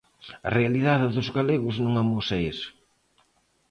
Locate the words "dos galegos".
1.15-1.75